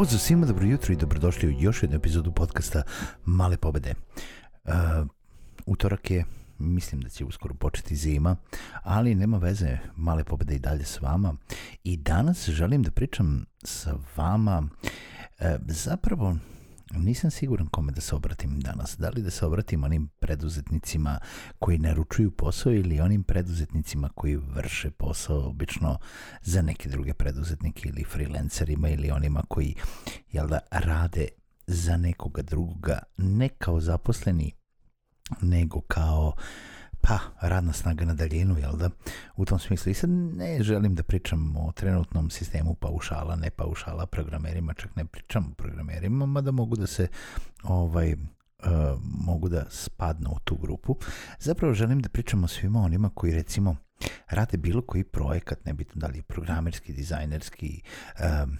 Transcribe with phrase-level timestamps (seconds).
[0.00, 2.82] Pozdrav svima, dobro jutro i dobrodošli u još jednu epizodu podcasta
[3.24, 3.94] Male pobede.
[4.64, 4.72] Uh,
[5.66, 6.24] utorak je,
[6.58, 8.36] mislim da će uskoro početi zima,
[8.82, 11.34] ali nema veze, Male pobede i dalje s vama.
[11.84, 16.36] I danas želim da pričam sa vama uh, zapravo
[16.96, 18.96] Nisam siguran kome da se obratim danas.
[18.98, 21.18] Da li da se obratim onim preduzetnicima
[21.58, 25.98] koji naručuju posao ili onim preduzetnicima koji vrše posao obično
[26.42, 29.74] za neke druge preduzetnike ili freelancerima ili onima koji
[30.32, 31.28] jel da, rade
[31.66, 34.52] za nekoga drugoga ne kao zaposleni
[35.42, 36.42] nego kao uh,
[37.00, 38.90] pa, radna snaga na daljinu, jel da?
[39.36, 39.90] U tom smislu.
[39.90, 45.04] I sad ne želim da pričam o trenutnom sistemu paušala, ne paušala programerima, čak ne
[45.04, 47.08] pričam o programerima, mada mogu da se
[47.62, 48.16] ovaj,
[48.64, 50.96] Uh, mogu da spadnu u tu grupu.
[51.38, 53.76] Zapravo želim da pričam o svima onima koji recimo
[54.28, 57.82] rade bilo koji projekat, nebitno da li je programerski, dizajnerski,
[58.44, 58.58] um,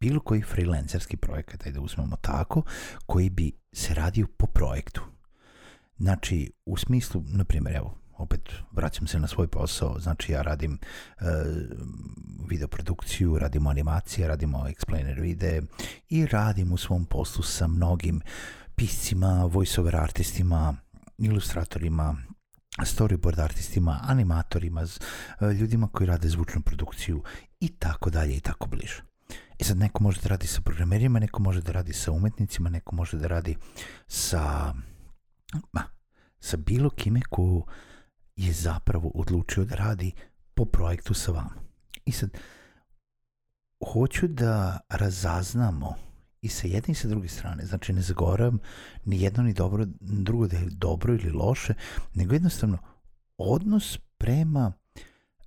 [0.00, 2.62] bilo koji freelancerski projekat, ajde da uzmemo tako,
[3.06, 5.11] koji bi se radio po projektu.
[5.98, 10.78] Znači, u smislu, na primjer, evo, opet vraćam se na svoj posao, znači ja radim
[11.20, 11.24] e,
[12.48, 15.62] videoprodukciju, radim animacije, radimo explainer vide
[16.08, 18.20] i radim u svom poslu sa mnogim
[18.74, 20.74] piscima, voiceover artistima,
[21.18, 22.16] ilustratorima,
[22.78, 27.22] storyboard artistima, animatorima, e, ljudima koji rade zvučnu produkciju
[27.60, 29.02] i tako dalje i tako bliže.
[29.58, 32.94] I sad neko može da radi sa programerima, neko može da radi sa umetnicima, neko
[32.94, 33.56] može da radi
[34.06, 34.74] sa
[35.72, 35.82] ma,
[36.40, 37.66] sa bilo kime ko
[38.36, 40.12] je zapravo odlučio da radi
[40.54, 41.54] po projektu sa vama.
[42.04, 42.30] I sad,
[43.92, 45.94] hoću da razaznamo
[46.40, 48.58] i sa jedne i sa druge strane, znači ne zagovaram
[49.04, 51.74] ni jedno ni dobro, drugo da je dobro ili loše,
[52.14, 52.78] nego jednostavno
[53.38, 54.72] odnos prema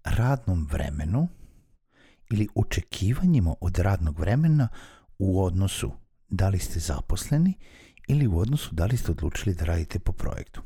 [0.03, 1.27] radnom vremenu
[2.29, 4.67] ili očekivanjima od radnog vremena
[5.19, 5.91] u odnosu
[6.29, 7.53] da li ste zaposleni
[8.07, 10.61] ili u odnosu da li ste odlučili da radite po projektu.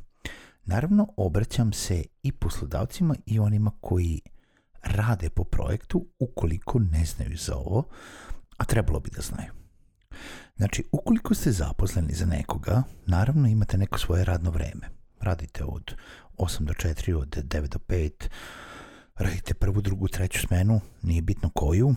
[0.65, 4.21] Naravno, obraćam se i poslodavcima i onima koji
[4.83, 7.83] rade po projektu ukoliko ne znaju za ovo,
[8.57, 9.51] a trebalo bi da znaju.
[10.57, 14.89] Znači, ukoliko ste zaposleni za nekoga, naravno imate neko svoje radno vreme.
[15.21, 15.95] Radite od
[16.37, 18.29] 8 do 4, od 9 do 5,
[19.15, 21.95] radite prvu, drugu, treću smenu, nije bitno koju,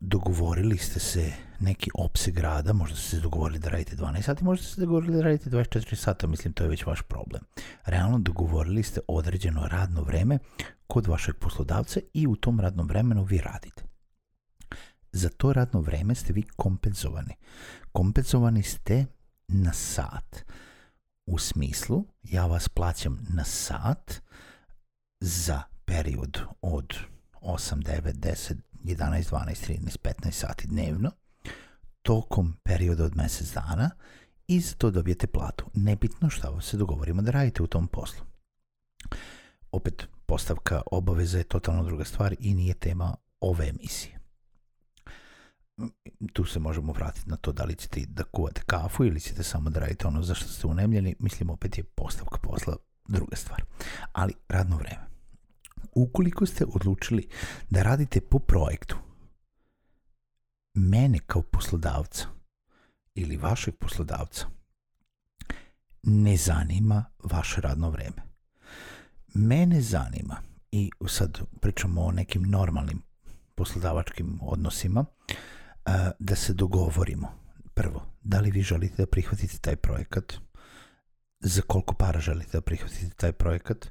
[0.00, 4.64] dogovorili ste se neki opseg rada, možda ste se dogovorili da radite 12 sati, možda
[4.64, 7.42] ste se dogovorili da radite 24 sata, mislim to je već vaš problem.
[7.84, 10.38] Realno dogovorili ste određeno radno vreme
[10.86, 13.82] kod vašeg poslodavca i u tom radnom vremenu vi radite.
[15.12, 17.34] Za to radno vreme ste vi kompenzovani.
[17.92, 19.06] Kompenzovani ste
[19.48, 20.44] na sat.
[21.26, 24.20] U smislu, ja vas plaćam na sat
[25.20, 26.94] za period od
[27.40, 28.54] 8, 9, 10,
[28.84, 31.10] 11, 12, 13, 15 sati dnevno
[32.02, 33.90] tokom perioda od mesec dana
[34.46, 35.64] i za to dobijete platu.
[35.74, 38.24] Nebitno šta se dogovorimo da radite u tom poslu.
[39.72, 44.20] Opet, postavka obaveza je totalno druga stvar i nije tema ove emisije.
[46.32, 49.70] Tu se možemo vratiti na to da li ćete da kuvate kafu ili ćete samo
[49.70, 51.16] da radite ono za što ste unemljeni.
[51.18, 52.76] Mislim, opet je postavka posla
[53.08, 53.64] druga stvar.
[54.12, 55.09] Ali radno vreme.
[56.00, 57.28] Ukoliko ste odlučili
[57.70, 58.96] da radite po projektu,
[60.74, 62.26] mene kao poslodavca
[63.14, 64.46] ili vašeg poslodavca
[66.02, 68.22] ne zanima vaše radno vreme.
[69.34, 70.36] Mene zanima,
[70.72, 73.02] i sad pričamo o nekim normalnim
[73.54, 75.04] poslodavačkim odnosima,
[76.18, 77.28] da se dogovorimo.
[77.74, 80.34] Prvo, da li vi želite da prihvatite taj projekat,
[81.40, 83.86] za koliko para želite da prihvatite taj projekat,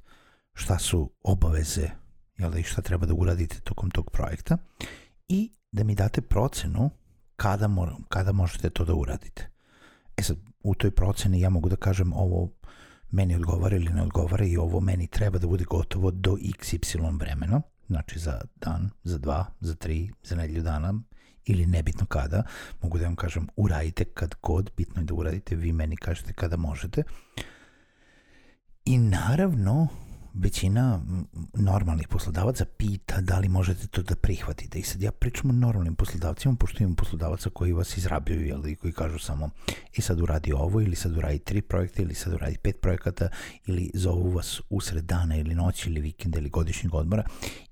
[0.54, 1.90] šta su obaveze
[2.38, 4.58] jel da, i šta treba da uradite tokom tog projekta
[5.28, 6.90] i da mi date procenu
[7.36, 9.50] kada, moram, kada možete to da uradite.
[10.18, 12.50] E sad, u toj proceni ja mogu da kažem ovo
[13.12, 17.62] meni odgovara ili ne odgovara i ovo meni treba da bude gotovo do xy vremena.
[17.88, 20.94] znači za dan, za dva, za tri, za nedelju dana
[21.46, 22.44] ili nebitno kada,
[22.82, 26.58] mogu da vam kažem uradite kad god, bitno je da uradite, vi meni kažete kada
[26.58, 27.04] možete.
[28.86, 29.88] I naravno,
[30.34, 31.00] većina
[31.54, 34.80] normalnih poslodavaca pita da li možete to da prihvatite.
[34.80, 38.94] I sad ja pričam o normalnim poslodavcima, pošto imam poslodavaca koji vas izrabljuju, jel, koji
[38.94, 39.50] kažu samo
[39.94, 43.30] i sad uradi ovo, ili sad uradi tri projekta, ili sad uradi pet projekata,
[43.66, 47.24] ili zovu vas usred dana ili noći, ili vikenda, ili godišnjeg odmora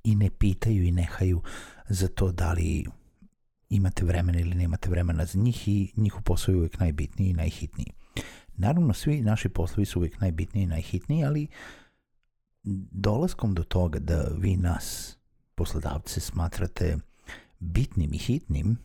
[0.04, 1.42] i ne pitaju i nehaju
[1.90, 2.86] za to da li
[3.70, 7.92] imate vremena ili nemate vremena za njih i njihov posao je uvijek najbitniji i najhitniji.
[8.58, 11.48] Naravno, svi naši poslovi su uvijek najbitniji i najhitniji, ali
[12.92, 15.18] dolaskom do toga da vi nas,
[15.56, 16.98] poslodavce, smatrate
[17.60, 18.78] bitnim i hitnim,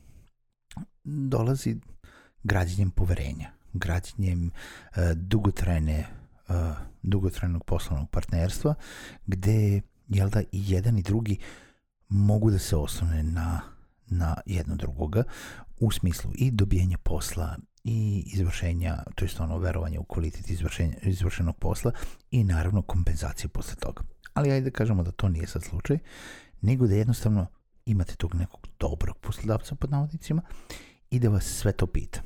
[1.05, 1.81] dolazi
[2.43, 6.07] građenjem poverenja, građenjem uh, dugotrajne,
[6.49, 6.55] uh,
[7.03, 8.75] dugotrajnog poslovnog partnerstva,
[9.27, 11.39] gde jel da, i jedan i drugi
[12.09, 13.61] mogu da se oslone na,
[14.07, 15.25] na jedno drugoga
[15.81, 20.51] u smislu i dobijenja posla i izvršenja, to je ono verovanje u kvalitet
[21.03, 21.93] izvršenog posla
[22.31, 24.03] i naravno kompenzacije posle toga.
[24.35, 25.99] Ali ajde da kažemo da to nije sad slučaj,
[26.61, 27.47] nego da jednostavno
[27.87, 30.43] imate tog nekog dobrog poslodavca pod navodnicima
[31.11, 32.23] i da vas sve to pita.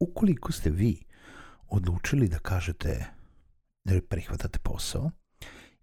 [0.00, 1.02] Ukoliko ste vi
[1.68, 3.04] odlučili da kažete
[3.84, 5.10] da prihvatate posao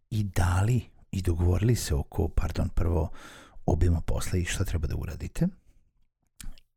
[0.09, 0.81] i dali
[1.11, 3.09] i dogovorili se oko, pardon, prvo
[3.65, 5.47] obima posla i šta treba da uradite–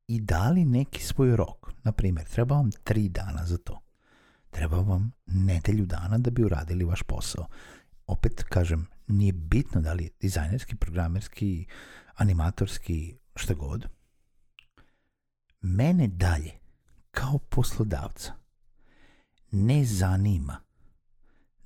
[0.08, 1.72] i dali neki svoj rok.
[1.82, 3.80] Na primjer, treba vam tri dana za to.
[4.50, 7.46] Treba vam nedelju dana da bi uradili vaš posao.
[8.06, 11.66] Opet kažem, nije bitno da li je dizajnerski, programerski,
[12.14, 13.88] animatorski, šta god.
[15.60, 16.52] Mene dalje,
[17.10, 18.32] kao poslodavca,
[19.50, 20.60] ne zanima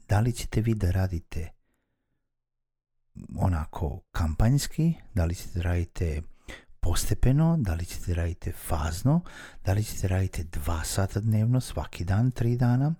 [0.08, 1.48] da li ćete vi da radite
[3.36, 6.22] onako kampanjski, da li ćete da radite
[6.82, 9.20] postepeno, da li ćete raditi fazno,
[9.64, 12.94] da li ćete raditi dva sata dnevno, svaki dan, tri dana,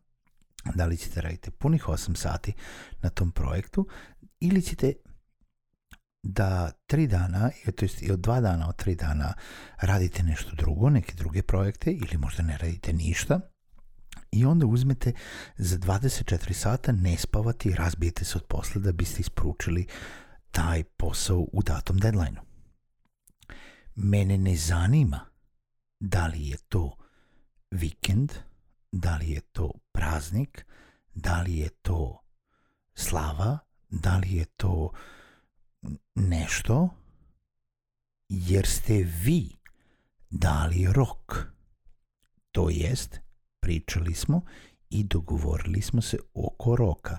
[0.75, 2.53] da li ćete raditi punih 8 sati
[3.03, 3.87] na tom projektu
[4.41, 4.93] ili ćete
[6.23, 9.35] da tri dana, to jest i od dva dana, od tri dana
[9.81, 13.41] radite nešto drugo, neke druge projekte ili možda ne radite ništa
[14.33, 15.13] i onda uzmete
[15.57, 19.87] za 24 sata ne spavati i razbijete se od posla da biste isporučili
[20.51, 22.52] taj posao u datom deadline-u.
[23.95, 25.33] Mene ne zanima
[26.01, 26.97] da li je to
[27.71, 28.33] vikend,
[28.93, 30.67] da li je to praznik,
[31.15, 32.21] da li je to
[32.95, 33.59] slava,
[33.89, 34.93] da li je to
[36.15, 36.89] nešto,
[38.29, 38.95] jer ste
[39.25, 39.57] vi
[40.31, 41.47] dali rok.
[42.51, 43.21] To jest,
[43.61, 44.43] pričali smo
[44.91, 47.19] i dogovorili smo se oko roka.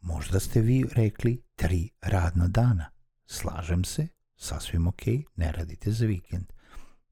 [0.00, 2.90] Možda ste vi rekli tri radna dana.
[3.26, 4.08] Slažem se,
[4.42, 5.02] sasvim ok,
[5.36, 6.44] ne radite za vikend.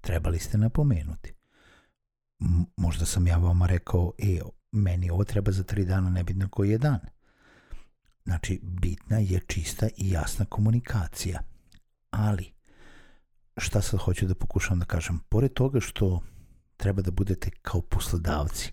[0.00, 1.32] Trebali ste napomenuti.
[2.40, 4.40] M možda sam ja vama rekao, e,
[4.72, 7.00] meni ovo treba za tri dana, nebitno koji je dan.
[8.24, 11.40] Znači, bitna je čista i jasna komunikacija.
[12.10, 12.52] Ali,
[13.56, 15.18] šta sad hoću da pokušam da kažem?
[15.28, 16.22] Pored toga što
[16.76, 18.72] treba da budete kao poslodavci,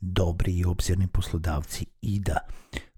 [0.00, 2.38] dobri i obzirni poslodavci i da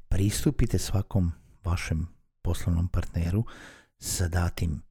[0.09, 1.33] pristupite svakom
[1.65, 2.09] vašem
[2.43, 3.45] poslovnom partneru
[3.99, 4.88] sa datim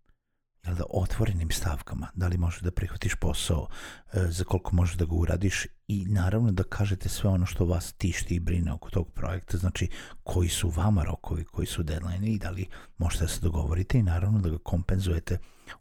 [0.68, 3.68] jel da, otvorenim stavkama, da li možeš da prihvatiš posao,
[4.14, 7.94] e, za koliko možeš da ga uradiš i naravno da kažete sve ono što vas
[7.94, 9.90] tišti i brine oko tog projekta, znači
[10.24, 14.04] koji su vama rokovi, koji su deadline i da li možete da se dogovorite i
[14.04, 15.38] naravno da ga kompenzujete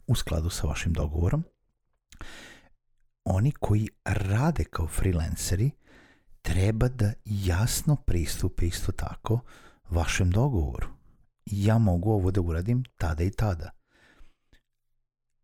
[0.07, 1.43] u skladu sa vašim dogovorom.
[3.23, 5.71] Oni koji rade kao freelanceri
[6.41, 9.39] treba da jasno pristupe isto tako
[9.89, 10.87] vašem dogovoru.
[11.45, 13.77] Ja mogu ovo da uradim tada i tada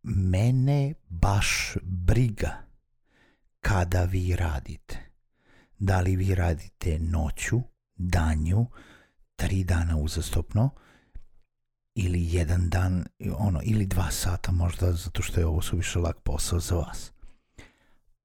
[0.04, 2.56] mene baš briga
[3.60, 4.98] kada vi radite.
[5.78, 7.60] Da li vi radite noću,
[7.96, 8.66] danju,
[9.36, 10.70] tri dana uzastopno,
[11.94, 13.04] ili jedan dan,
[13.38, 17.12] ono, ili dva sata možda, zato što je ovo suviše lak posao za vas.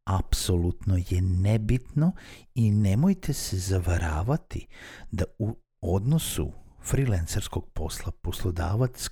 [0.05, 2.11] Apsolutno je nebitno
[2.55, 4.67] i nemojte se zavaravati
[5.11, 6.51] da u odnosu
[6.83, 9.09] freelancerskog posla poslodavac,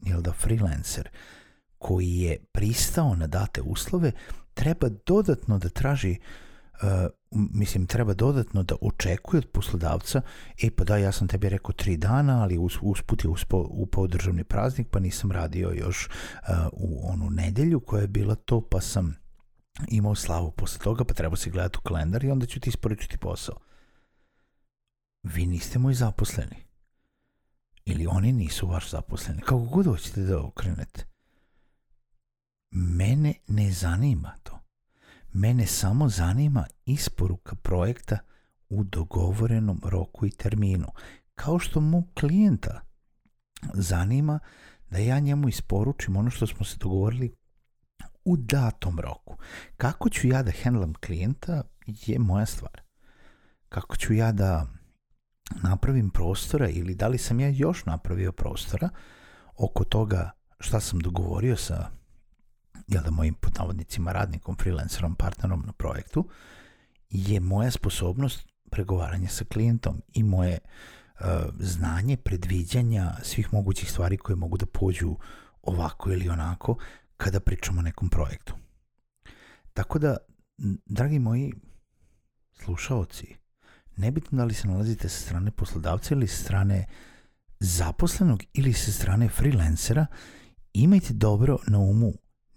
[0.00, 1.08] jel da freelancer,
[1.80, 4.12] koji je pristao na date uslove
[4.54, 6.16] treba dodatno da traži
[6.82, 6.88] uh,
[7.32, 10.22] mislim treba dodatno da očekuje od poslodavca
[10.62, 14.06] e pa da ja sam tebi rekao tri dana ali us, usput je uspo, upao
[14.06, 18.80] državni praznik pa nisam radio još uh, u onu nedelju koja je bila to pa
[18.80, 19.16] sam
[19.88, 23.18] imao slavu posle toga pa treba se gledati u kalendar i onda ću ti isporučiti
[23.18, 23.56] posao.
[25.22, 26.56] Vi niste moji zaposleni.
[27.84, 31.06] Ili oni nisu vaš zaposleni, kako god hoćete da okrenete.
[32.70, 34.58] Mene ne zanima to.
[35.32, 38.18] Mene samo zanima isporuka projekta
[38.68, 40.86] u dogovorenom roku i terminu.
[41.34, 42.80] Kao što mu klijenta
[43.74, 44.38] zanima
[44.90, 47.34] da ja njemu isporučim ono što smo se dogovorili
[48.24, 49.36] u datom roku.
[49.76, 52.80] Kako ću ja da handlam klijenta je moja stvar.
[53.68, 54.66] Kako ću ja da
[55.62, 58.88] napravim prostora ili da li sam ja još napravio prostora
[59.56, 61.99] oko toga šta sam dogovorio sa
[62.90, 66.28] jel da mojim podnavodnicima radnikom, freelancerom, partnerom na projektu,
[67.10, 71.26] je moja sposobnost pregovaranja sa klijentom i moje uh,
[71.58, 75.16] znanje predviđanja svih mogućih stvari koje mogu da pođu
[75.62, 76.76] ovako ili onako
[77.16, 78.54] kada pričamo o nekom projektu.
[79.72, 80.16] Tako da,
[80.86, 81.52] dragi moji
[82.52, 83.36] slušaoci,
[83.96, 86.86] nebitno da li se nalazite sa strane poslodavca ili sa strane
[87.60, 90.06] zaposlenog ili sa strane freelancera,
[90.72, 92.12] imajte dobro na umu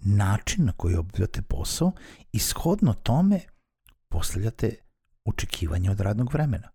[0.05, 1.91] način na koji obavljate posao
[2.31, 3.39] i shodno tome
[4.09, 4.75] postavljate
[5.25, 6.69] očekivanje od radnog vremena.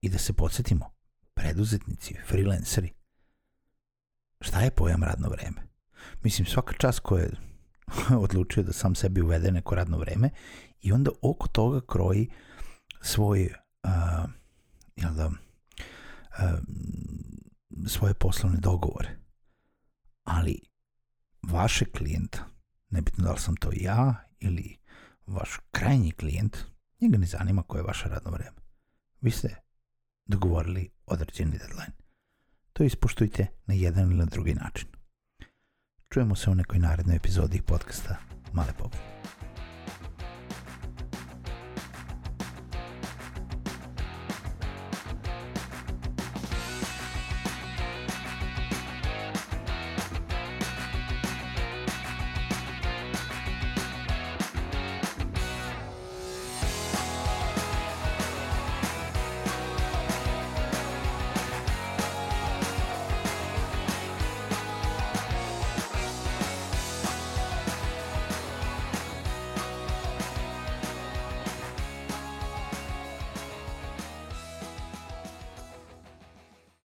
[0.00, 0.90] I da se podsjetimo,
[1.34, 2.92] preduzetnici, freelanceri,
[4.40, 5.62] šta je pojam radno vreme?
[6.22, 7.36] Mislim, svaka čast koja je
[8.24, 10.30] odlučio da sam sebi uvede neko radno vreme
[10.80, 12.30] i onda oko toga kroji
[13.00, 13.50] svoj
[13.84, 14.30] uh,
[14.96, 15.34] jel da, uh,
[17.86, 19.16] svoje poslovne dogovore.
[20.24, 20.60] Ali
[21.50, 22.46] vaše klijenta,
[22.90, 24.76] nebitno da li sam to ja ili
[25.26, 26.56] vaš krajnji klijent,
[27.00, 28.56] njega ne zanima koje je vaše radno vreme.
[29.20, 29.56] Vi ste
[30.26, 31.92] dogovorili određeni deadline.
[32.72, 34.88] To ispoštujte na jedan ili na drugi način.
[36.10, 38.16] Čujemo se u nekoj narednoj epizodi podcasta
[38.52, 39.02] Male Pogled.